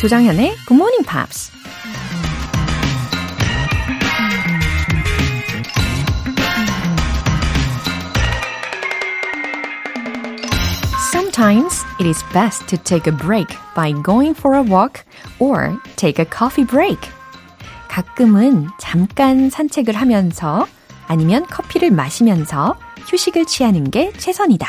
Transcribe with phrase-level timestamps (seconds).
[0.00, 1.52] 조장현의 Good Morning Pops.
[11.12, 15.04] Sometimes it is best to take a break by going for a walk
[15.38, 17.10] or take a coffee break.
[17.88, 20.66] 가끔은 잠깐 산책을 하면서
[21.08, 22.74] 아니면 커피를 마시면서
[23.06, 24.66] 휴식을 취하는 게 최선이다.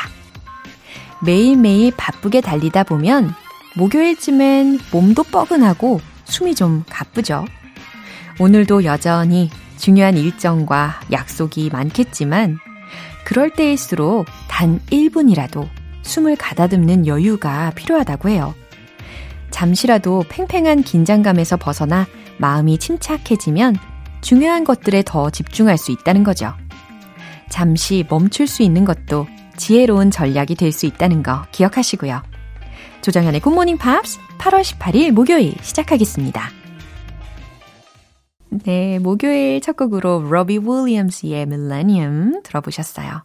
[1.24, 3.34] 매일매일 바쁘게 달리다 보면
[3.74, 7.44] 목요일쯤엔 몸도 뻐근하고 숨이 좀 가쁘죠.
[8.38, 12.58] 오늘도 여전히 중요한 일정과 약속이 많겠지만
[13.24, 15.68] 그럴 때일수록 단 1분이라도
[16.02, 18.54] 숨을 가다듬는 여유가 필요하다고 해요.
[19.50, 22.06] 잠시라도 팽팽한 긴장감에서 벗어나
[22.38, 23.76] 마음이 침착해지면
[24.20, 26.54] 중요한 것들에 더 집중할 수 있다는 거죠.
[27.48, 29.26] 잠시 멈출 수 있는 것도
[29.56, 32.22] 지혜로운 전략이 될 수 있다는 거 기억하시고요.
[33.02, 36.50] 조정현의 굿모닝 팝스 8월 18일 목요일 시작하겠습니다.
[38.64, 43.24] 네, 목요일 첫 곡으로 로비 윌리엄스의 Millennium 들어보셨어요.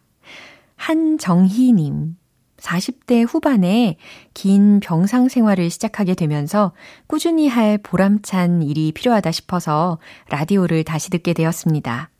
[0.74, 2.16] 한정희님,
[2.56, 3.98] 40대 후반에
[4.34, 6.72] 긴 병상 생활을 시작하게 되면서
[7.06, 12.10] 꾸준히 할 보람찬 일이 필요하다 싶어서 라디오를 다시 듣게 되었습니다.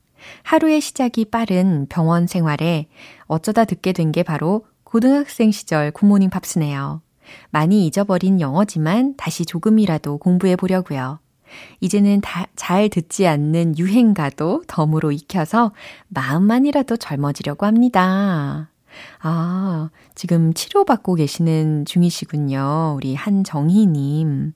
[0.45, 2.86] 하루의 시작이 빠른 병원 생활에
[3.27, 7.03] 어쩌다 듣게 된 게 바로 고등학생 시절 굿모닝 팝스네요.
[7.51, 11.19] 많이 잊어버린 영어지만 다시 조금이라도 공부해 보려고요.
[11.81, 15.73] 이제는 다, 잘 듣지 않는 유행가도 덤으로 익혀서
[16.09, 18.70] 마음만이라도 젊어지려고 합니다.
[19.20, 22.95] 아, 지금 치료받고 계시는 중이시군요.
[22.97, 24.53] 우리 한정희님.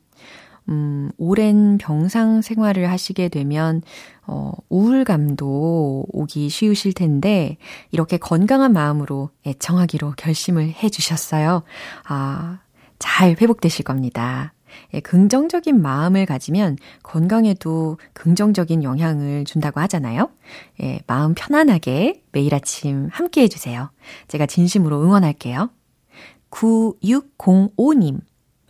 [0.69, 3.83] 음, 오랜 병상 생활을 하시게 되면,
[4.27, 7.57] 어, 우울감도 오기 쉬우실 텐데,
[7.91, 11.64] 이렇게 건강한 마음으로 애청하기로 결심을 해 주셨어요.
[12.07, 12.61] 아,
[13.02, 14.55] 잘 회복되실 겁니다.
[14.95, 20.30] 예, 긍정적인 마음을 가지면 건강에도 긍정적인 영향을 준다고 하잖아요.
[20.83, 23.90] 예, 마음 편안하게 매일 아침 함께 해주세요.
[24.29, 25.70] 제가 진심으로 응원할게요.
[26.51, 28.20] 9605님.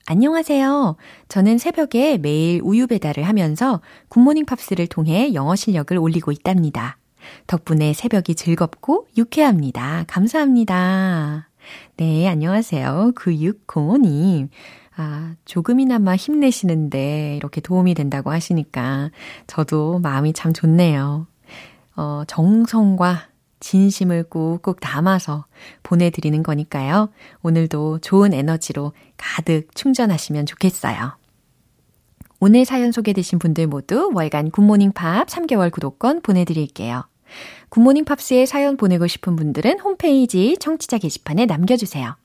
[0.07, 0.97] 안녕하세요.
[1.29, 6.97] 저는 새벽에 매일 우유 배달을 하면서 굿모닝 팝스를 통해 영어 실력을 올리고 있답니다.
[7.47, 10.05] 덕분에 새벽이 즐겁고 유쾌합니다.
[10.09, 11.52] 감사합니다.
[11.97, 13.13] 네, 안녕하세요.
[13.15, 14.49] 9605님.
[14.97, 19.11] 아, 조금이나마 힘내시는데 이렇게 도움이 된다고 하시니까
[19.47, 21.27] 저도 마음이 참 좋네요.
[21.97, 23.29] 어, 정성과
[23.61, 25.47] 진심을 꾹꾹 담아서
[25.83, 27.11] 보내드리는 거니까요.
[27.43, 31.17] 오늘도 좋은 에너지로 가득 충전하시면 좋겠어요.
[32.41, 37.05] 오늘 사연 소개되신 분들 모두 월간 굿모닝 팝 3개월 구독권 보내드릴게요.
[37.71, 42.17] 굿모닝 팝스에 사연 보내고 싶은 분들은 홈페이지 청취자 게시판에 남겨주세요.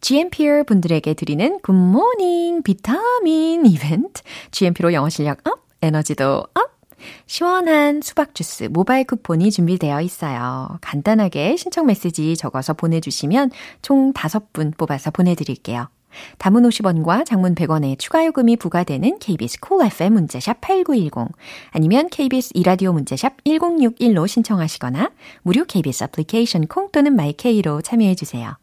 [0.00, 4.22] GMPer 분들에게 드리는 굿모닝 비타민 이벤트.
[4.50, 6.78] GMP로 영어 실력 up, 에너지도 up.
[7.26, 10.78] 시원한 수박 주스 모바일 쿠폰이 준비되어 있어요.
[10.80, 13.50] 간단하게 신청 메시지 적어서 보내주시면
[13.82, 15.88] 총 5분 뽑아서 보내드릴게요.
[16.38, 21.32] 단문 50원과 장문 100원의 추가 요금이 부과되는 KBS Cool FM 문자샵 8910
[21.70, 25.10] 아니면 KBS 2라디오 문자샵 1061로 신청하시거나
[25.42, 28.56] 무료 KBS 애플리케이션 콩 또는 마이케이로 참여해 주세요.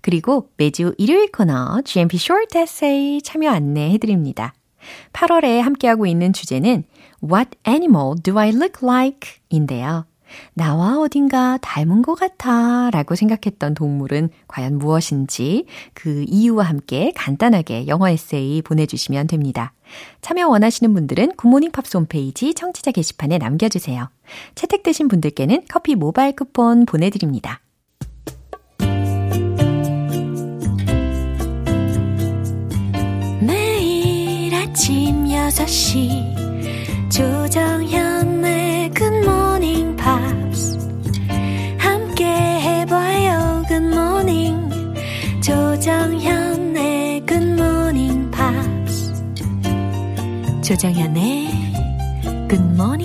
[0.00, 4.52] 그리고 매주 일요일 코너 GMP Short Essay 참여 안내해 드립니다.
[5.12, 6.84] 8월에 함께하고 있는 주제는
[7.22, 9.40] What animal do I look like?
[9.48, 10.06] 인데요.
[10.54, 18.08] 나와 어딘가 닮은 것 같아 라고 생각했던 동물은 과연 무엇인지 그 이유와 함께 간단하게 영어
[18.08, 19.72] 에세이 보내주시면 됩니다.
[20.20, 24.08] 참여 원하시는 분들은 굿모닝 팝스 홈페이지 청취자 게시판에 남겨주세요.
[24.54, 27.60] 채택되신 분들께는 커피 모바일 쿠폰 보내드립니다.
[33.40, 38.11] 매일 아침 6시 조정현
[50.72, 51.50] 조정현의
[52.48, 52.96] 굿모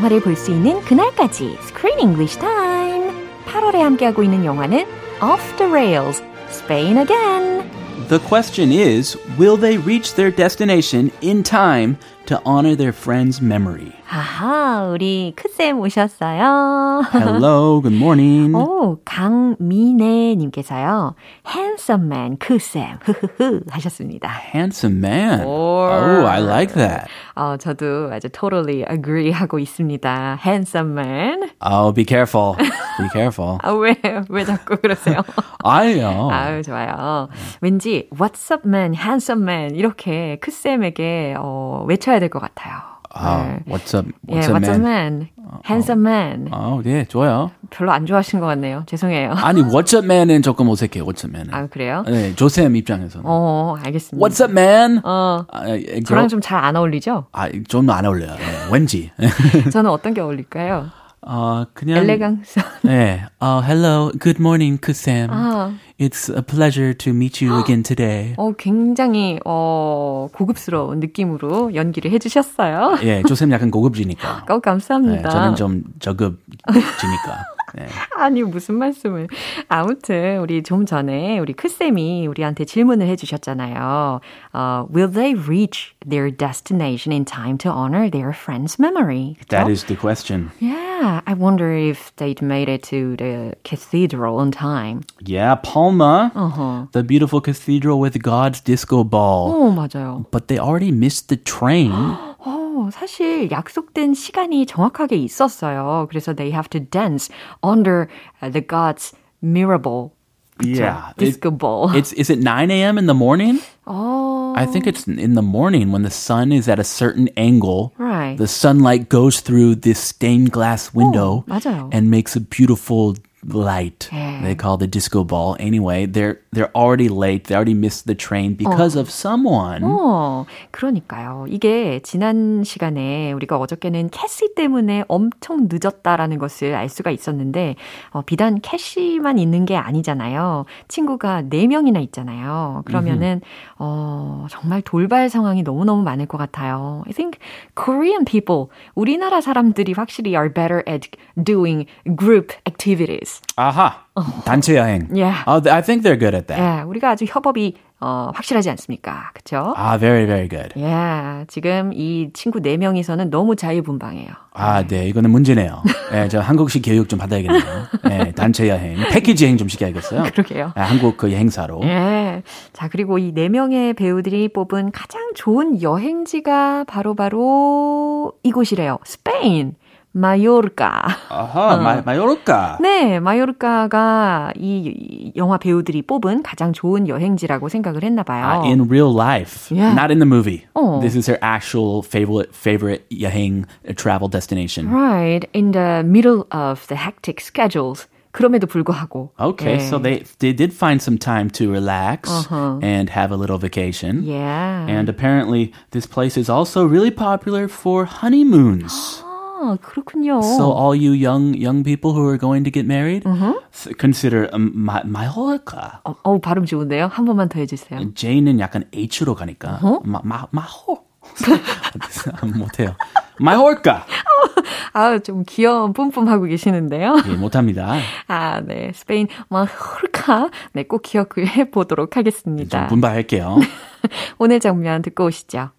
[0.00, 3.10] 영화를 볼 수 있는 그날까지 Screen English Time.
[3.46, 4.84] 8월에 함께하고 있는 영화는
[5.22, 7.68] Off the Rails, Spain Again.
[8.08, 11.96] The question is, will they reach their destination in time
[12.31, 13.91] to honor their friend's memory?
[14.09, 17.03] 아하, 우리 크쌤 오셨어요.
[17.11, 18.53] Hello, good morning.
[18.55, 21.15] 오, 강미래님께서요.
[21.47, 24.29] Handsome man, 크쌤, 흐흐흐 하셨습니다.
[24.53, 25.41] Handsome man.
[25.45, 27.07] Oh, I like that.
[27.35, 30.39] 어, 저도 아주 totally agree 하고 있습니다.
[30.45, 31.49] Handsome man.
[31.61, 32.55] Oh, be careful.
[32.57, 33.57] Be careful.
[33.63, 33.95] 아, 왜,
[34.29, 35.21] 왜 자꾸 그러세요?
[35.63, 36.29] 아니요.
[36.31, 37.29] 아유, 좋아요.
[37.61, 42.75] 왠지, what's up man, handsome man, 이렇게 크쌤에게, 어, 외쳐야 될 것 같아요.
[43.13, 43.59] 아, 네.
[43.67, 44.07] what's up?
[44.29, 45.27] 예, What's up, what's up man?
[45.27, 45.27] man,
[45.67, 46.47] handsome man.
[46.53, 47.51] 어, 네, 좋아요.
[47.69, 48.83] 별로 안 좋아하신 것 같네요.
[48.85, 49.33] 죄송해요.
[49.33, 51.03] 아니, what's up, man은 조금 어색해요.
[51.03, 51.53] What's up, man은.
[51.53, 52.05] 아, 그래요?
[52.07, 53.25] 네, 조쌤 입장에서는.
[53.27, 54.25] 어, 알겠습니다.
[54.25, 55.01] What's up, man?
[55.03, 57.25] 어, 아, 에, 저랑 그러- 좀잘 안 어울리죠?
[57.33, 58.31] 아, 좀 안 어울려요.
[58.37, 59.11] 네, 왠지.
[59.73, 60.85] 저는 어떤 게 어울릴까요?
[61.23, 61.97] 어, 그냥.
[61.99, 62.59] 엘레강스.
[62.83, 63.23] 네.
[63.39, 64.11] 어, hello.
[64.17, 65.29] Good morning, Kusam.
[65.29, 68.33] 아, It's a pleasure to meet you again today.
[68.41, 72.97] 어, 굉장히, 어, 고급스러운 느낌으로 연기를 해 주셨어요.
[73.03, 74.45] 예, 조쌤 약간 고급지니까.
[74.49, 75.29] 어, 네, 감사합니다.
[75.29, 77.45] 저는 좀 저급지니까.
[77.74, 77.86] 네.
[78.16, 79.26] 아니, 무슨 말씀을.
[79.68, 84.20] 아무튼, 우리 좀 전에 우리 크쌤이 우리한테 질문을 해주셨잖아요.
[84.54, 89.36] 어, will they reach their destination in time to honor their friend's memory?
[89.40, 89.48] 그쵸?
[89.50, 90.50] That is the question.
[90.60, 95.02] Yeah, I wonder if they'd made it to the cathedral on time.
[95.20, 96.86] Yeah, Palma, Uh-huh.
[96.92, 99.52] the beautiful cathedral with God's disco ball.
[99.52, 100.24] 어, 맞아요.
[100.30, 101.92] But they already missed the train.
[102.70, 106.06] 어, 사실 약속된 시간이 정확하게 있었어요.
[106.08, 107.28] 그래서 they have to dance
[107.62, 108.08] under
[108.42, 109.12] uh, the god's
[109.42, 110.12] mirror ball.
[110.58, 110.80] 그쵸?
[110.80, 111.90] Yeah, it- disco ball.
[111.94, 112.96] It's is it 9 a.m.
[112.96, 113.60] in the morning?
[113.86, 117.92] 어, I think it's in the morning when the sun is at a certain angle.
[117.98, 118.38] right.
[118.38, 121.90] The sunlight goes through this stained glass window 맞아요.
[121.92, 124.08] and makes a beautiful light.
[124.10, 124.40] Yeah.
[124.42, 125.56] They call it the disco ball.
[125.60, 127.45] Anyway, they're they're already late.
[127.45, 129.83] They already missed the train because of someone.
[129.83, 131.45] 어, 그러니까요.
[131.47, 137.75] 이게 지난 시간에 우리가 어저께는 캐시 때문에 엄청 늦었다라는 것을 알 수가 있었는데,
[138.09, 140.65] 어, 비단 캐시만 있는 게 아니잖아요.
[140.89, 142.81] 친구가 4명이나 있잖아요.
[142.85, 143.39] 그러면은,
[143.77, 147.03] 어, 정말 돌발 상황이 너무너무 많을 것 같아요.
[147.07, 147.39] I think
[147.81, 151.09] Korean people, 우리나라 사람들이 확실히 are better at
[151.41, 151.85] doing
[152.17, 153.39] group activities.
[153.55, 154.05] 아하.
[154.45, 155.07] 단체 여행.
[155.13, 155.43] Yeah.
[155.47, 156.59] Oh, I think they're good at that.
[156.59, 159.29] 예, 우리가 아주 협업이 어, 확실하지 않습니까?
[159.33, 159.73] 그쵸?
[159.77, 160.73] Ah, very very good.
[160.77, 164.29] 예, 지금 이 친구 4 명이서는 너무 자유분방해요.
[164.53, 165.83] 아, 네, 이거는 문제네요.
[166.13, 167.61] 예, 저 한국식 교육 좀 받아야겠네요.
[168.09, 170.23] 예, 단체 여행, 패키지 여행 좀 시켜야겠어요.
[170.23, 170.73] 그러게요.
[170.75, 171.81] 예, 한국 그 여행사로.
[171.83, 172.41] 예.
[172.73, 178.97] 자, 그리고 이 4명의 배우들이 뽑은 가장 좋은 여행지가 바로바로 이곳이래요.
[179.05, 179.75] 스페인,
[180.12, 181.02] 마요르카.
[181.28, 182.78] 아하, 마, 마요르카.
[182.80, 188.62] 네, 마요르카가 이 영화 배우들이 뽑은 가장 좋은 여행지라고 생각을 했나 봐요.
[188.62, 189.92] Uh, in real life, Yeah.
[189.94, 190.64] not in the movie.
[190.74, 191.00] Oh.
[191.00, 193.66] This is their actual favorite favorite yaheng
[193.96, 194.88] travel destination.
[194.90, 198.08] Right, in the middle of the hectic schedules.
[198.32, 199.30] 그럼에도 불구하고.
[199.40, 199.80] Okay, 예.
[199.80, 202.80] so they they did find some time to relax Uh-huh.
[202.82, 204.24] and have a little vacation.
[204.24, 204.84] Yeah.
[204.88, 209.22] And apparently, this place is also really popular for honeymoons.
[209.61, 210.39] 아, 그렇군요.
[210.39, 213.53] So all you young young people who are going to get married, Uh-huh.
[213.99, 216.01] consider um, 마, 마호르카.
[216.03, 217.07] 어, 어우, 발음 좋은데요?
[217.07, 218.13] 한 번만 더 해주세요.
[218.15, 219.99] J는 약간 H로 가니까 어?
[220.03, 221.05] 마, 마, 마호.
[222.57, 222.95] 못해요.
[223.39, 224.05] 마호르카.
[224.93, 227.15] 아, 좀 귀여운 뿜뿜하고 계시는데요.
[227.27, 227.95] 예, 못합니다.
[228.27, 228.91] 아, 네.
[228.93, 230.49] 스페인 마후르카.
[230.73, 232.87] 네, 꼭 기억해 보도록 좀 하겠습니다.
[232.87, 233.59] 분발할게요.
[234.39, 235.69] 오늘 장면 듣고 오시죠.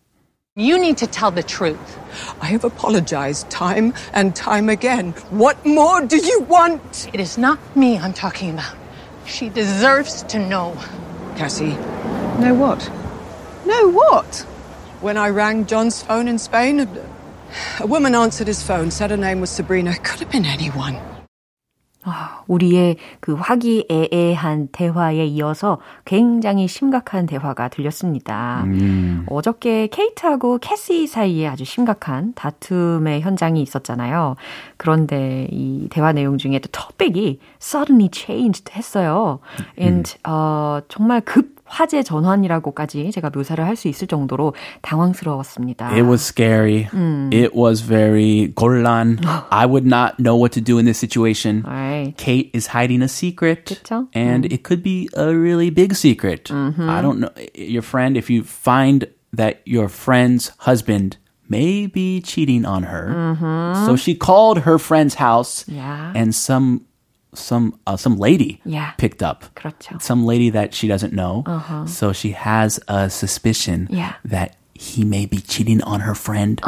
[0.57, 1.99] You need to tell the truth.
[2.43, 5.13] I have apologized time and time again.
[5.31, 7.09] What more do you want?
[7.15, 8.77] It is not me I'm talking about.
[9.25, 10.77] She deserves to know.
[11.37, 11.69] Cassie.
[12.39, 12.87] Know what?
[13.65, 14.41] Know what?
[15.01, 17.07] When I rang John's phone in Spain, a,
[17.81, 19.97] a woman answered his phone, said her name was Sabrina.
[20.01, 21.01] Could have been anyone.
[22.47, 28.65] 우리의 그 화기애애한 대화에 이어서 굉장히 심각한 대화가 들렸습니다.
[29.27, 34.37] 어저께 케이트하고 캐시 사이에 아주 심각한 다툼의 현장이 있었잖아요.
[34.77, 39.39] 그런데 이 대화 내용 중에 또 topic suddenly changed 했어요.
[39.79, 45.90] And 어, 정말 급 화재 전환이라고까지 제가 묘사를 할 수 있을 정도로 당황스러웠습니다.
[45.92, 46.88] It was scary.
[47.32, 49.20] It was very 곤란.
[49.52, 51.64] I would not know what to do in this situation.
[51.66, 52.16] Right.
[52.18, 53.66] Kate is hiding a secret.
[53.84, 54.08] 그쵸?
[54.16, 56.50] And it could be a really big secret.
[56.52, 57.30] I don't know.
[57.54, 61.18] Your friend, if you find that your friend's husband
[61.50, 63.36] may be cheating on her.
[63.86, 66.12] So she called her friend's house Yeah.
[66.16, 66.82] and some
[67.34, 68.94] some uh, some lady Yeah.
[68.98, 69.46] picked up.
[69.54, 69.98] 그렇죠.
[70.02, 71.44] Some lady that she doesn't know.
[71.86, 74.16] So she has a suspicion Yeah.
[74.28, 76.62] that he may be cheating on her friend,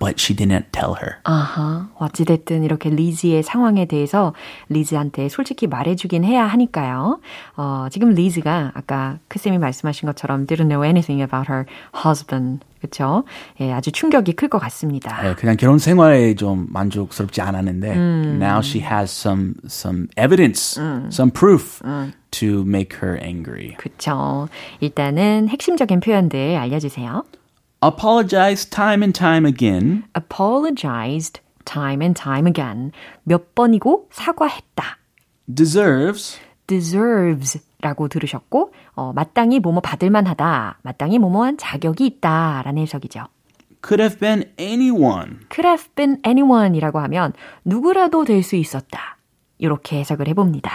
[0.00, 1.18] but she didn't tell her.
[1.24, 4.34] 아하, 어찌됐든 이렇게 리즈의 상황에 대해서
[4.68, 7.20] 리즈한테 솔직히 말해주긴 해야 하니까요.
[7.56, 11.64] 어, 지금 리즈가 아까 크쌤이 말씀하신 것처럼 didn't know anything about her
[12.04, 12.64] husband.
[12.81, 13.23] 그쵸?
[13.59, 15.21] 예, 아주 충격이 클 것 같습니다.
[15.21, 20.79] 네, 그냥 결혼 생활에 좀 만족스럽지 않았는데 now she has some some evidence,
[21.11, 21.81] some proof
[22.31, 23.75] to make her angry.
[23.77, 24.47] 그쵸.
[24.79, 27.23] 일단은 핵심적인 표현들 알려 주세요.
[27.83, 30.03] Apologize time and time again.
[30.15, 32.91] apologized time and time again.
[33.23, 34.97] 몇 번이고 사과했다.
[35.53, 40.79] Deserves deserves 라고 들으셨고, 어, 마땅히 뭐뭐 받을 만 하다.
[40.81, 42.61] 마땅히 뭐뭐한 자격이 있다.
[42.65, 43.25] 라는 해석이죠.
[43.85, 45.37] could have been anyone.
[45.49, 49.17] could have been anyone 이라고 하면 누구라도 될 수 있었다.
[49.59, 50.71] 이렇게 해석을 해봅니다.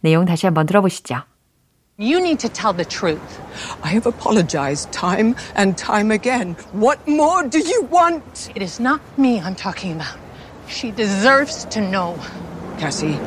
[0.00, 1.22] 내용 다시 한번 들어보시죠.
[1.98, 3.20] You need to tell the truth.
[3.82, 6.56] I have apologized time and time again.
[6.74, 8.50] What more do you want?
[8.56, 10.18] It is not me I'm talking about.
[10.68, 12.16] She deserves to know.
[12.78, 13.18] Cassie.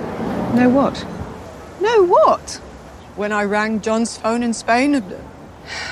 [0.55, 1.05] Know what?
[1.79, 2.59] Know what?
[3.16, 5.02] When I rang John's phone in Spain,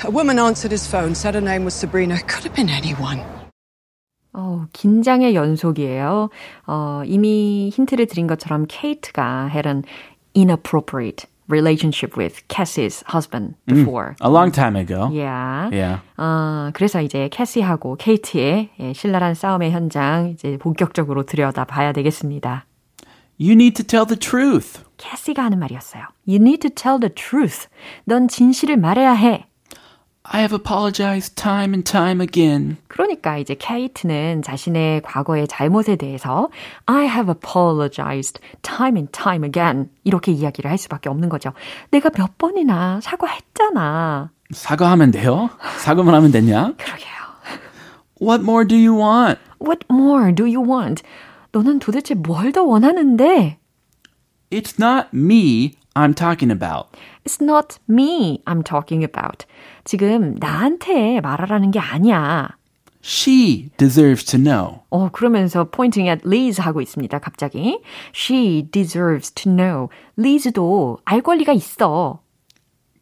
[0.03, 2.17] a woman answered his phone, said her name was Sabrina.
[2.27, 3.21] Could have been anyone.
[4.33, 6.29] 어, 긴장의 연속이에요.
[6.67, 9.83] 어, 이미 힌트를 드린 것처럼 케이트가 had an
[10.35, 14.15] inappropriate relationship with Cassie's husband before.
[14.21, 15.09] A long time ago.
[15.11, 15.69] Yeah.
[15.73, 16.01] Yeah.
[16.17, 22.65] 어, 그래서 이제 캐시하고 케이트의 예, 신랄한 싸움의 현장 이제 본격적으로 들여다 봐야 되겠습니다.
[23.39, 24.82] You need to tell the truth.
[25.04, 26.02] 캐시가 하는 말이었어요.
[26.26, 27.68] You need to tell the truth.
[28.04, 29.46] 넌 진실을 말해야 해.
[30.26, 32.78] I have apologized time and time again.
[32.88, 36.48] 그러니까 이제 케이트는 자신의 과거의 잘못에 대해서
[36.86, 41.52] I have apologized time and time again 이렇게 이야기를 할 수밖에 없는 거죠.
[41.90, 44.30] 내가 몇 번이나 사과했잖아.
[44.50, 45.50] 사과하면 돼요?
[45.80, 46.72] 사과만 하면 되냐?
[46.78, 47.14] 그러게요.
[48.22, 49.38] What more do you want?
[49.60, 51.02] What more do you want?
[51.52, 53.58] 너는 도대체 뭘 더 원하는데?
[54.54, 56.86] It's not me I'm talking about.
[57.24, 59.46] It's not me I'm talking about.
[59.82, 62.50] 지금 나한테 말하라는 게 아니야.
[63.02, 64.82] She deserves to know.
[64.90, 67.80] 어, 그러면서 pointing at Liz 하고 있습니다, 갑자기.
[68.14, 69.88] She deserves to know.
[70.16, 72.20] Liz도 알 권리가 있어.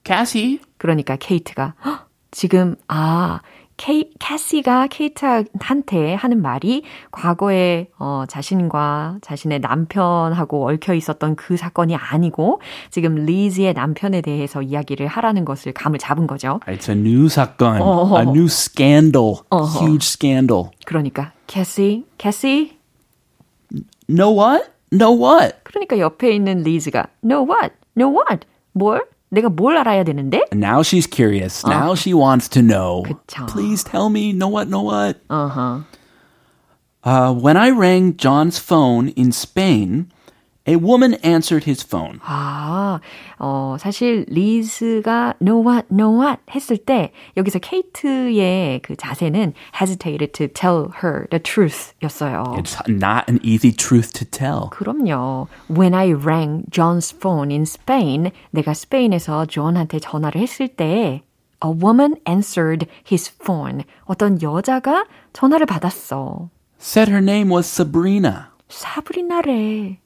[0.04, 3.40] Cassie, 그러니까 케이트가 "헉, 지금 아
[3.82, 12.60] 케이, 캐시가 케이트한테 하는 말이 과거에 어, 자신과 자신의 남편하고 얽혀 있었던 그 사건이 아니고
[12.90, 16.60] 지금 리즈의 남편에 대해서 이야기를 하라는 것을 감을 잡은 거죠.
[16.68, 18.20] it's a new 사건, 어허.
[18.20, 19.80] a new scandal, 어허.
[19.80, 20.70] huge scandal.
[20.86, 22.78] 그러니까 캐시, 캐시.
[24.06, 24.70] Know what?
[24.92, 25.56] Know what?
[25.64, 27.74] 그러니까 옆에 있는 리즈가 know what?
[27.96, 28.46] know what?
[28.74, 29.02] 뭘?
[29.31, 30.41] 내가 뭘 알아야 되는데?
[30.53, 31.65] Now she's curious.
[31.67, 33.03] Now she wants to know.
[33.03, 33.45] 그쵸.
[33.47, 34.31] Please tell me.
[34.33, 34.67] Know what?
[34.69, 35.19] Know what?
[35.27, 35.83] 어허.
[37.03, 40.10] Uh, when I rang John's phone in Spain,
[40.67, 42.19] a woman answered his phone.
[42.23, 42.99] 아,
[43.39, 50.47] 어, 사실 리즈가 know what, know what 했을 때 여기서 케이트의 그 자세는 hesitated to
[50.47, 52.43] tell her the truth 였어요.
[52.57, 54.69] It's not an easy truth to tell.
[54.71, 55.47] 그럼요.
[55.69, 61.23] When I rang John's phone in Spain, 내가 스페인에서 존한테 전화를 했을 때
[61.63, 63.83] a woman answered his phone.
[64.03, 66.49] 어떤 여자가 전화를 받았어.
[66.79, 68.49] Said her name was Sabrina.
[68.67, 69.99] 사브리나래.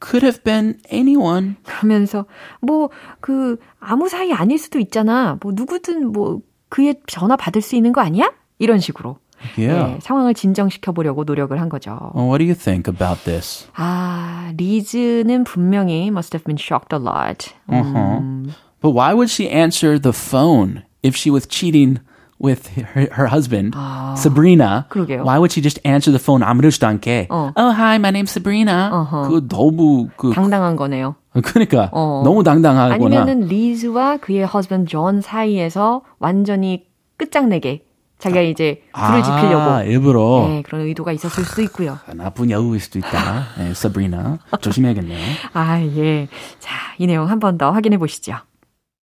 [0.00, 1.56] Could have been anyone.
[1.64, 2.26] 그러면서
[2.60, 5.36] 뭐 그 아무 사이 아닐 수도 있잖아.
[5.40, 8.32] 뭐 누구든 뭐 그의 전화 받을 수 있는 거 아니야?
[8.58, 9.18] 이런 식으로
[9.58, 9.94] Yeah.
[9.94, 11.90] 네, 상황을 진정시켜 보려고 노력을 한 거죠.
[12.14, 13.68] Well, what do you think about this?
[13.74, 17.52] 아 리즈는 분명히 must have been shocked a lot.
[17.70, 21.98] 음, But why would she answer the phone if she was cheating
[22.42, 23.74] with her, her husband,
[24.16, 24.86] Sabrina?
[24.88, 25.22] 그러게요.
[25.24, 27.28] Why would she just answer the phone 아무렇지도 않게?
[27.30, 27.52] 어.
[27.56, 28.90] Oh, hi, my name's Sabrina.
[29.28, 31.14] 그 너무 그 당당한 거네요.
[31.42, 32.22] 그러니까 어.
[32.24, 32.94] 너무 당당하구나.
[33.20, 36.86] 아니면은 리즈와 그의 husband 존 사이에서 완전히
[37.16, 37.84] 끝장내게
[38.18, 41.98] 자기가 이제 불을 지피려고 아, 일부러 네, 그런 의도가 있었을 수도 있고요.
[42.14, 43.44] 나쁜 여우일 수도 있다.
[43.58, 45.18] 네, Sabrina 조심해야겠네요.
[45.52, 46.28] 아 예.
[46.58, 48.36] 자, 이 내용 한 번 더 확인해 보시죠.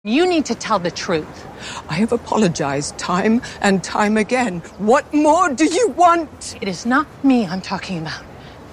[0.04, 1.46] You need to tell the truth.
[1.90, 4.62] I have apologized time and time again.
[4.78, 6.56] What more do you want?
[6.62, 8.24] It is not me I'm talking about.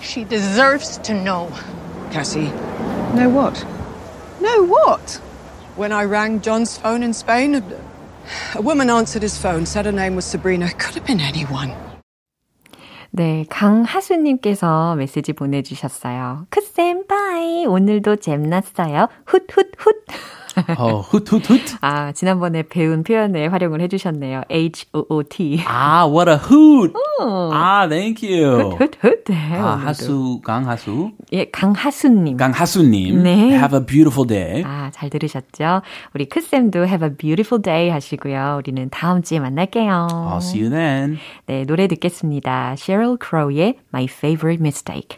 [0.00, 1.50] She deserves to know.
[2.12, 2.52] Cassie.
[3.18, 3.66] Know what?
[4.40, 5.20] Know what?
[5.74, 7.62] When I rang John's phone in Spain, a,
[8.54, 10.70] a woman answered his phone, said her name was Sabrina.
[10.70, 11.72] Could have been anyone.
[13.10, 16.46] 네, 강하수님께서 메시지 보내주셨어요.
[16.50, 17.64] 크쌤, 바이.
[17.64, 19.08] 오늘도 잼났어요.
[19.26, 19.92] 훗, 훗, 훗.
[20.77, 21.59] 어, 훗훗훗.
[21.81, 24.43] 아, 지난번에 배운 표현에 활용을 해주셨네요.
[24.49, 25.63] H-O-O-T.
[25.67, 26.93] 아, what a hoot.
[27.53, 28.75] 아, thank you.
[28.77, 29.23] 훗훗훗.
[29.25, 29.87] 네, 아, 오늘도.
[29.87, 31.11] 하수, 강하수.
[31.33, 32.37] 예, 강하수님.
[32.37, 33.23] 강하수님.
[33.23, 33.49] 네.
[33.51, 34.63] Have a beautiful day.
[34.65, 35.81] 아, 잘 들으셨죠?
[36.13, 38.55] 우리 크쌤도 have a beautiful day 하시고요.
[38.57, 40.07] 우리는 다음 주에 만날게요.
[40.11, 41.17] I'll see you then.
[41.45, 42.73] 네, 노래 듣겠습니다.
[42.77, 45.17] Sheryl Crow의 My Favorite Mistake.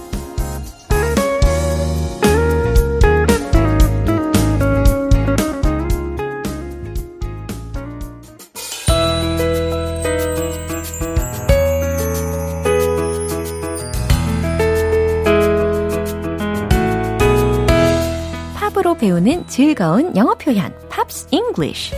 [19.01, 21.95] 배우는 즐거운 영어 표현, Pops English.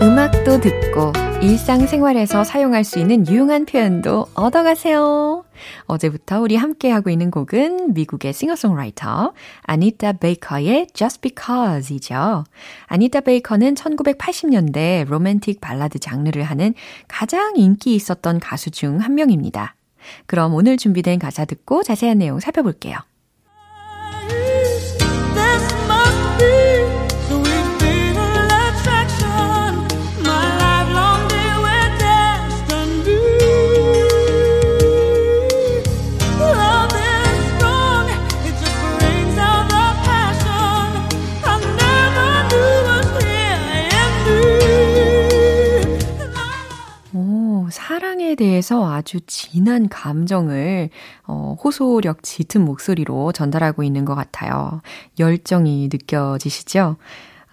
[0.00, 1.12] 음악도 듣고
[1.42, 5.44] 일상생활에서 사용할 수 있는 유용한 표현도 얻어가세요.
[5.86, 12.44] 어제부터 우리 함께하고 있는 곡은 미국의 싱어송라이터 아니타 베이커의 Just Because이죠.
[12.86, 16.74] 아니타 베이커는 1980년대 로맨틱 발라드 장르를 하는
[17.08, 19.76] 가장 인기 있었던 가수 중 한 명입니다.
[20.26, 22.98] 그럼 오늘 준비된 가사 듣고 자세한 내용 살펴볼게요.
[47.94, 50.90] 사랑에 대해서 아주 진한 감정을
[51.28, 54.80] 어, 호소력 짙은 목소리로 전달하고 있는 것 같아요.
[55.20, 56.96] 열정이 느껴지시죠?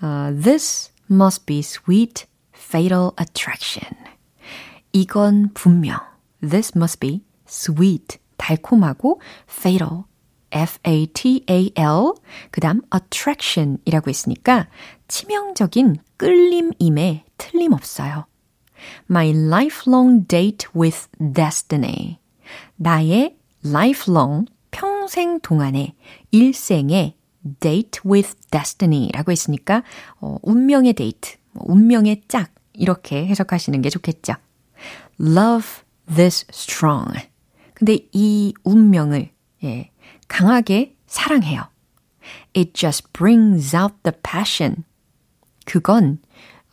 [0.01, 2.25] 어, This must be sweet,
[2.55, 3.87] fatal attraction.
[4.93, 5.99] 이건 분명.
[6.41, 10.05] This must be sweet, 달콤하고 fatal,
[10.49, 12.15] F-A-T-A-L,
[12.49, 14.69] 그 다음 attraction 이라고 했으니까
[15.07, 18.25] 치명적인 끌림임에 틀림없어요.
[19.09, 22.19] My lifelong date with destiny.
[22.75, 25.93] 나의 lifelong, 평생 동안의
[26.31, 27.15] 일생의
[27.59, 29.83] date with destiny라고 했으니까
[30.19, 34.33] 어, 운명의 데이트, 뭐 운명의 짝 이렇게 해석하시는 게 좋겠죠.
[35.19, 37.27] Love this strong.
[37.73, 39.31] 근데 이 운명을
[39.63, 39.91] 예,
[40.27, 41.67] 강하게 사랑해요.
[42.55, 44.83] It just brings out the passion.
[45.65, 46.19] 그건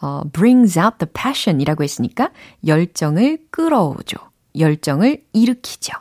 [0.01, 2.31] 어, brings out the passion 이라고 했으니까
[2.67, 4.17] 열정을 끌어오죠.
[4.59, 5.93] 열정을 일으키죠.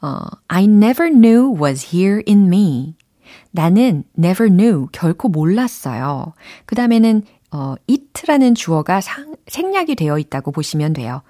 [0.00, 2.94] 어, I never knew was here in me.
[3.50, 6.32] 나는 never knew, 결코 몰랐어요.
[6.66, 11.22] 그 다음에는 어, it라는 주어가 상, 생략이 되어 있다고 보시면 돼요.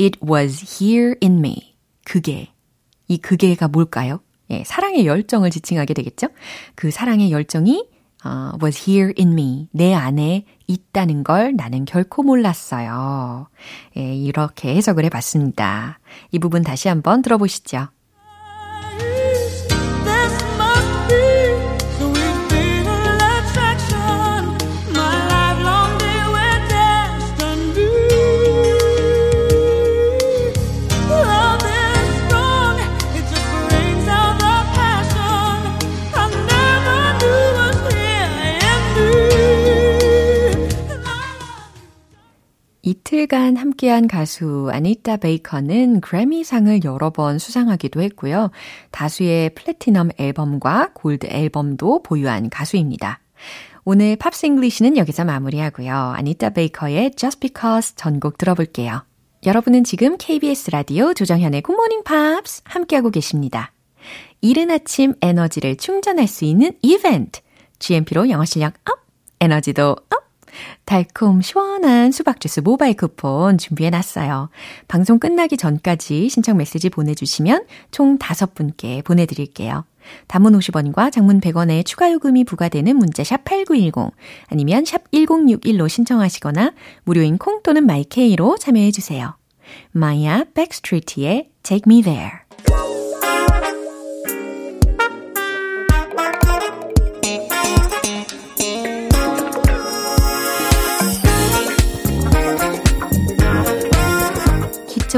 [0.00, 1.74] It was here in me.
[2.04, 2.48] 그게.
[3.08, 4.20] 이 그게가 뭘까요?
[4.50, 6.28] 예, 사랑의 열정을 지칭하게 되겠죠?
[6.74, 7.88] 그 사랑의 열정이
[8.24, 9.68] 어, was here in me.
[9.72, 13.48] 내 안에 있다는 걸 나는 결코 몰랐어요.
[13.96, 15.98] 예, 이렇게 해석을 해봤습니다.
[16.30, 17.88] 이 부분 다시 한번 들어보시죠.
[43.14, 48.50] 이틀간 함께한 가수 아니타 베이커는 그래미상을 여러 번 수상하기도 했고요.
[48.90, 53.20] 다수의 플래티넘 앨범과 골드 앨범도 보유한 가수입니다.
[53.84, 55.94] 오늘 Pops English는 여기서 마무리하고요.
[55.94, 59.04] 아니타 베이커의 Just Because 전곡 들어볼게요.
[59.46, 63.72] 여러분은 지금 KBS 라디오 조정현의 굿모닝 팝스 함께하고 계십니다.
[64.40, 67.40] 이른 아침 에너지를 충전할 수 있는 이벤트.
[67.78, 68.98] GMP로 영어 실력 up,
[69.40, 70.23] 에너지도 up.
[70.84, 74.50] 달콤 시원한 수박 주스 모바일 쿠폰 준비해 놨어요.
[74.88, 79.84] 방송 끝나기 전까지 신청 메시지 보내주시면 총 5분께 보내드릴게요.
[80.26, 84.12] 단문 50원과 장문 100원의 추가 요금이 부과되는 문자 샵 8910
[84.48, 86.72] 아니면 샵 1061로 신청하시거나
[87.04, 89.36] 무료인 콩 또는 마이케이로 참여해 주세요.
[89.92, 92.43] 마이아 블랙스트리트의 Take Me There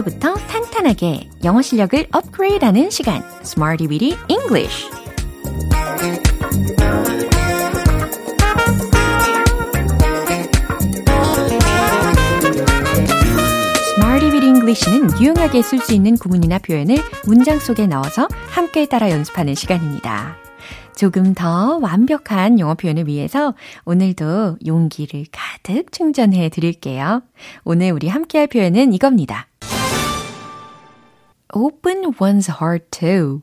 [0.04, 4.90] 간단하게 영어 실력을 업그레이드하는 시간, Smarty Weedy English.
[14.66, 20.36] English는 유용하게 쓸 수 있는 구문이나 표현을 문장 속에 넣어서 함께 따라 연습하는 시간입니다.
[20.96, 23.54] 조금 더 완벽한 영어 표현을 위해서
[23.84, 27.22] 오늘도 용기를 가득 충전해 드릴게요.
[27.64, 29.46] 오늘 우리 함께 할 표현은 이겁니다.
[31.56, 33.42] Open one's heart to.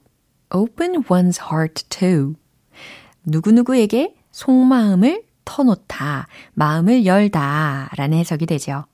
[0.52, 2.36] open one's heart to.
[3.26, 8.86] 누구누구에게 속마음을 터놓다, 마음을 열다 라는 해석이 되죠.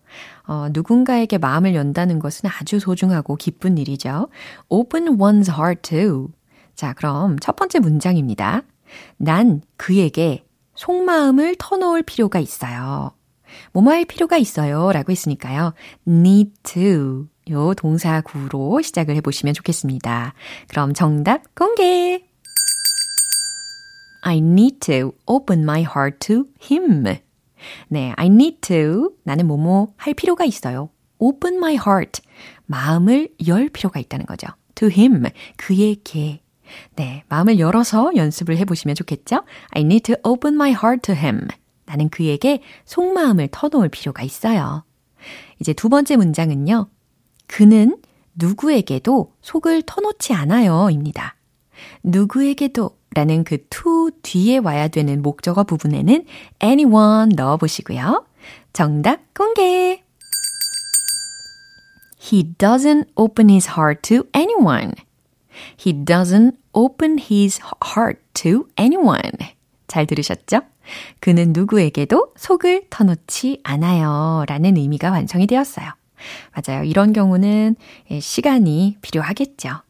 [0.48, 4.30] 어, 누군가에게 마음을 연다는 것은 아주 소중하고 기쁜 일이죠.
[4.70, 6.30] open one's heart to.
[6.76, 8.62] 자, 그럼 첫 번째 문장입니다.
[9.18, 13.12] 난 그에게 속마음을 터놓을 필요가 있어요.
[13.74, 14.94] 뭐뭐 할 필요가 있어요.
[14.94, 15.74] 라고 했으니까요.
[16.08, 17.28] need to.
[17.50, 20.34] 요 동사 구로 시작을 해보시면 좋겠습니다.
[20.68, 22.24] 그럼 정답 공개!
[24.22, 27.04] I need to open my heart to him.
[27.88, 29.12] 네, I need to.
[29.24, 30.90] 나는 뭐뭐 할 필요가 있어요.
[31.18, 32.22] open my heart.
[32.66, 34.48] 마음을 열 필요가 있다는 거죠.
[34.76, 35.24] to him.
[35.58, 36.42] 그에게.
[36.96, 39.44] 네, 마음을 열어서 연습을 해보시면 좋겠죠?
[39.72, 41.48] I need to open my heart to him.
[41.86, 44.84] 나는 그에게 속마음을 터놓을 필요가 있어요.
[45.60, 46.88] 이제 두 번째 문장은요.
[47.50, 47.98] 그는
[48.36, 50.90] 누구에게도 속을 터놓지 않아요.
[50.92, 51.36] 입니다.
[52.04, 56.26] 누구에게도 라는 그 to 뒤에 와야 되는 목적어 부분에는
[56.64, 58.24] anyone 넣어보시고요.
[58.72, 60.04] 정답 공개!
[62.22, 64.94] He doesn't open his heart to anyone.
[65.84, 69.32] He doesn't open his heart to anyone.
[69.88, 70.62] 잘 들으셨죠?
[71.20, 74.46] 그는 누구에게도 속을 터놓지 않아요.
[74.48, 75.99] 라는 의미가 완성이 되었어요.
[76.54, 76.84] 맞아요.
[76.84, 77.76] 이런 경우는
[78.20, 79.82] 시간이 필요하겠죠.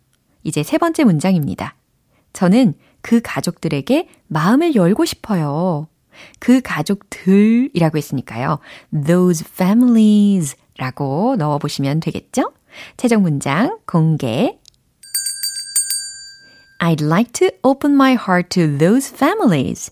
[0.43, 1.75] 이제 세 번째 문장입니다.
[2.33, 5.87] 저는 그 가족들에게 마음을 열고 싶어요.
[6.39, 8.59] 그 가족들이라고 했으니까요.
[9.05, 12.53] those families 라고 넣어보시면 되겠죠?
[12.97, 14.57] 최종 문장 공개.
[16.79, 19.91] I'd like to open my heart to those families.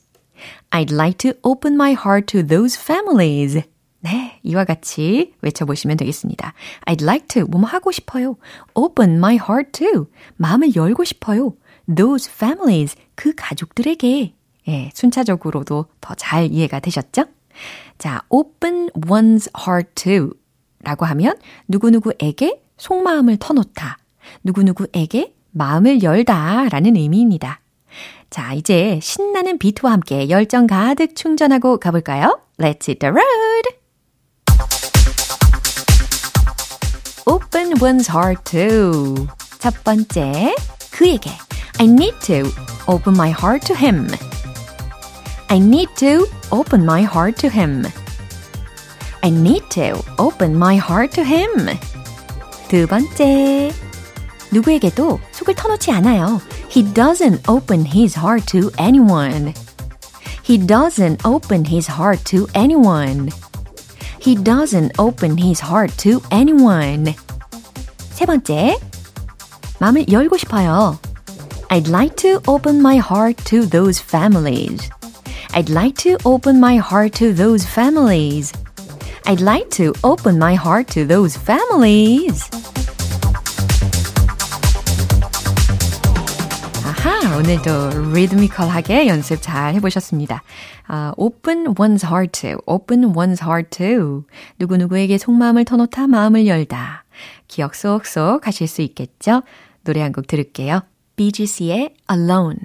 [0.71, 3.62] I'd like to open my heart to those families.
[3.99, 6.53] 네, 이와 같이 외쳐보시면 되겠습니다.
[6.86, 8.38] I'd like to, 뭐뭐 하고 싶어요.
[8.73, 11.53] Open my heart to, 마음을 열고 싶어요.
[11.93, 14.33] Those families, 그 가족들에게.
[14.67, 17.25] 예, 순차적으로도 더 잘 이해가 되셨죠?
[17.97, 20.31] 자, open one's heart to
[20.83, 21.36] 라고 하면
[21.67, 23.97] 누구누구에게 속마음을 터놓다.
[24.43, 27.62] 누구누구에게 마음을 열다 라는 의미입니다.
[28.29, 32.39] 자, 이제 신나는 비트와 함께 열정 가득 충전하고 가볼까요?
[32.60, 33.87] Let's hit the road!
[37.46, 39.28] Open one's heart to.
[39.61, 40.55] 첫 번째,
[40.90, 41.31] 그에게.
[41.78, 42.50] I need to
[42.88, 44.09] open my heart to him.
[45.48, 47.87] I need to open my heart to him.
[49.22, 51.78] I need to open my heart to him.
[52.68, 53.72] 두 번째,
[54.50, 56.40] 누구에게도 속을 터놓지 않아요.
[56.68, 59.55] He doesn't open his heart to anyone.
[60.42, 63.31] He doesn't open his heart to anyone.
[64.20, 67.14] He doesn't open his heart to anyone.
[68.16, 68.78] 세 번째,
[69.81, 70.98] 마음을 열고 싶어요.
[71.68, 74.90] I'd like to open my heart to those families.
[75.55, 78.52] I'd like to open my heart to those families.
[79.26, 82.48] I'd like to open my heart to those families.
[86.85, 90.42] 아하, 오늘도 리드미컬하게 연습 잘 해보셨습니다.
[90.88, 94.24] 아, open one's heart to, open one's heart to.
[94.59, 97.05] 누구누구에게 속마음을 터놓다 마음을 열다.
[97.47, 99.41] 기억 쏙쏙 하실 수 있겠죠?
[99.83, 100.81] 노래 한 곡 들을게요.
[101.15, 102.57] Gees의 Alone.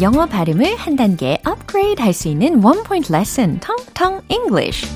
[0.00, 4.86] 영어 발음을 한 단계 업그레이드 할 수 있는 원 포인트 레슨, 텅텅 English.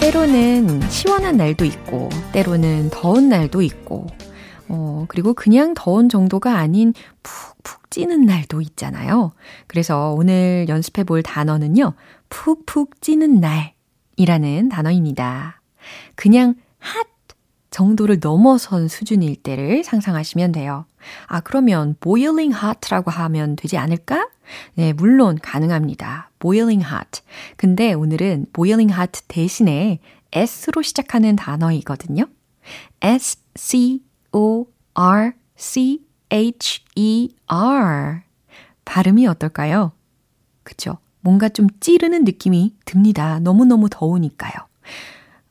[0.00, 4.06] 때로는 시원한 날도 있고, 때로는 더운 날도 있고,
[4.74, 9.32] 어, 그리고 그냥 더운 정도가 아닌 푹푹 찌는 날도 있잖아요.
[9.68, 11.94] 그래서 오늘 연습해 볼 단어는요,
[12.28, 15.60] 푹푹 찌는 날이라는 단어입니다.
[16.16, 17.06] 그냥 핫
[17.70, 20.86] 정도를 넘어선 수준일 때를 상상하시면 돼요.
[21.26, 24.28] 아, 그러면 boiling hot라고 하면 되지 않을까?
[24.74, 26.30] 네, 물론 가능합니다.
[26.38, 27.22] boiling hot.
[27.56, 29.98] 근데 오늘은 boiling hot 대신에
[30.32, 32.26] S로 시작하는 단어이거든요.
[33.00, 34.02] S, C,
[34.34, 38.22] O, R, C, S-H-E-R.
[38.84, 39.92] 발음이 어떨까요?
[40.62, 40.98] 그쵸?
[41.20, 43.38] 뭔가 좀 찌르는 느낌이 듭니다.
[43.38, 44.52] 너무너무 더우니까요.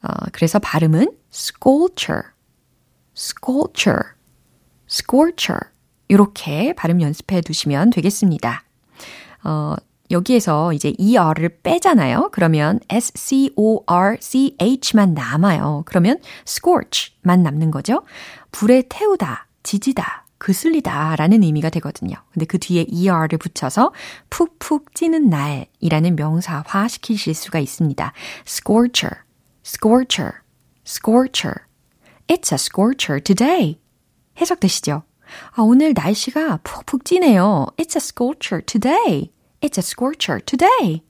[0.04, 2.24] 어, 그래서 발음은 scorcher,
[3.16, 4.02] scorcher,
[4.88, 5.72] scorcher.
[6.10, 8.64] 이렇게 발음 연습해 두시면 되겠습니다.
[9.46, 9.76] 어,
[10.14, 12.30] 여기에서 이제 er를 빼잖아요.
[12.32, 13.54] 그러면 s-c-o-r-c-h만
[15.14, 15.84] 남아요.
[15.86, 18.04] 그러면 scorch만 남는 거죠.
[18.52, 22.16] 불에 태우다, 지지다, 그슬리다 라는 의미가 되거든요.
[22.32, 23.92] 근데 그 뒤에 er를 붙여서
[24.30, 28.14] 푹푹 찌는 날이라는 명사화 시키실 수가 있습니다.
[28.48, 29.24] scorcher,
[29.66, 30.34] scorcher,
[30.86, 31.56] scorcher.
[32.28, 33.80] It's a scorcher today.
[34.40, 35.04] 해석되시죠?
[35.56, 37.68] 아, 오늘 날씨가 푹푹 찌네요.
[37.78, 39.33] It's a scorcher today.
[39.64, 41.02] It's a scorcher today.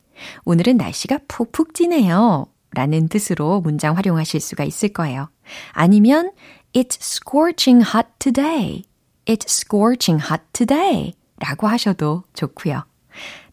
[0.46, 2.46] 오늘은 날씨가 푹푹 찌네요.
[2.72, 5.30] 라는 뜻으로 문장 활용하실 수가 있을 거예요.
[5.72, 6.32] 아니면
[6.74, 8.84] It's scorching hot today.
[9.26, 11.14] It's scorching hot today.
[11.40, 12.86] 라고 하셔도 좋고요.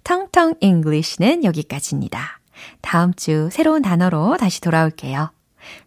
[0.04, 2.40] 텅텅 English는 여기까지입니다.
[2.82, 5.32] 다음 주 새로운 단어로 다시 돌아올게요.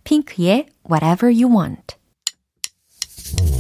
[0.04, 1.96] 핑크의 Whatever You Want.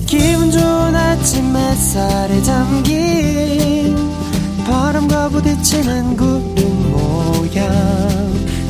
[0.08, 3.62] 기분 좋은 아침 햇살에 담긴
[4.65, 7.71] 바람과 부딪히는 구름 모양.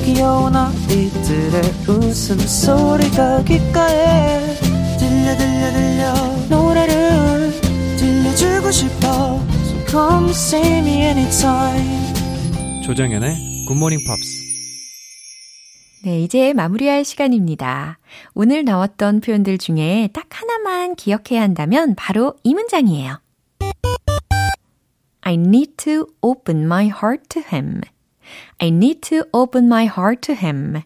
[0.03, 4.39] 귀여운 아이들의 웃음소리가 귓가에
[4.99, 6.13] 들려 들려 들려.
[6.49, 7.51] 노래를
[7.97, 9.39] 들려주고 싶어.
[9.63, 12.13] So come see me anytime.
[12.83, 14.43] 조정연의 굿모닝 팝스
[16.03, 17.97] 네, 이제 마무리할 시간입니다.
[18.33, 23.19] 오늘 나왔던 표현들 중에 딱 하나만 기억해야 한다면 바로 이 문장이에요.
[25.25, 27.81] I need to open my heart to him.
[28.59, 30.81] I need to open my heart to him.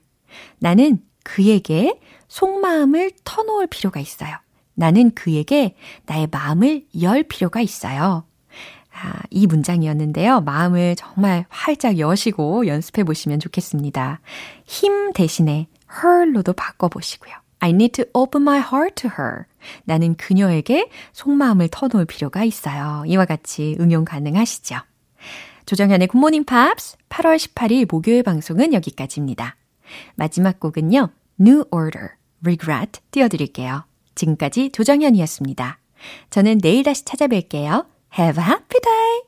[0.60, 4.36] 나는 그에게 속마음을 터놓을 필요가 있어요.
[4.76, 8.26] 나는 그에게 나의 마음을 열 필요가 있어요.
[8.94, 10.42] 아, 이 문장이었는데요.
[10.42, 14.22] 마음을 정말 활짝 여시고 연습해 보시면 좋겠습니다.
[14.66, 17.34] 힘 대신에 her로도 바꿔 보시고요.
[17.60, 19.46] I need to open my heart to her.
[19.86, 23.04] 나는 그녀에게 속마음을 터놓을 필요가 있어요.
[23.08, 24.78] 이와 같이 응용 가능하시죠?
[25.66, 29.58] 조정현의 굿모닝 팝스 8월 18일 목요일 방송은 여기까지입니다.
[30.16, 31.10] 마지막 곡은요.
[31.40, 32.10] New Order,
[32.44, 33.84] Regret 띄워드릴게요.
[34.16, 35.80] 지금까지 조정현이었습니다.
[36.30, 37.86] 저는 내일 다시 찾아뵐게요.
[38.18, 39.27] Have a happy day!